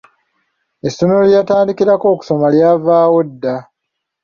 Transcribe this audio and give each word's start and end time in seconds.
Essomero 0.87 1.21
lye 1.25 1.37
yatandikirako 1.39 2.05
okusoma 2.13 2.47
lyavaawo 2.53 3.19
dda. 3.31 3.55